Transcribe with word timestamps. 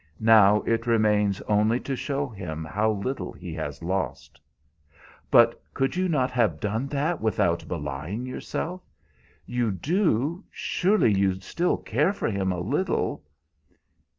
Now 0.19 0.61
it 0.61 0.87
remains 0.87 1.41
only 1.41 1.79
to 1.81 1.95
show 1.95 2.27
him 2.27 2.65
how 2.65 2.89
little 2.89 3.31
he 3.33 3.53
has 3.53 3.83
lost." 3.83 4.41
"But 5.29 5.61
could 5.75 5.95
you 5.95 6.09
not 6.09 6.31
have 6.31 6.59
done 6.59 6.87
that 6.87 7.21
without 7.21 7.67
belying 7.67 8.25
yourself? 8.25 8.81
You 9.45 9.69
do 9.69 10.43
surely 10.49 11.13
you 11.13 11.39
still 11.41 11.77
care 11.77 12.13
for 12.13 12.29
him 12.31 12.51
a 12.51 12.61
little?" 12.61 13.21